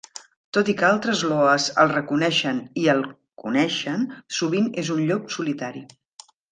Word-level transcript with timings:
Tot 0.57 0.69
i 0.71 0.73
que 0.79 0.87
altres 0.87 1.21
Loas 1.31 1.67
el 1.85 1.93
reconeixen 1.93 2.63
i 2.85 2.89
el 2.97 3.05
coneixen, 3.45 4.11
sovint 4.43 4.75
és 4.85 4.95
un 4.99 5.09
Llop 5.11 5.35
Solitari. 5.39 5.89